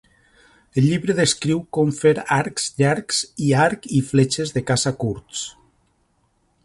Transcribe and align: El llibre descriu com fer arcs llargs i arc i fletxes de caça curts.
El 0.81 0.85
llibre 0.91 1.15
descriu 1.17 1.59
com 1.77 1.91
fer 1.97 2.13
arcs 2.37 2.65
llargs 2.81 3.19
i 3.49 3.53
arc 3.67 3.87
i 4.01 4.05
fletxes 4.09 4.55
de 4.57 4.65
caça 4.71 4.95
curts. 5.05 5.45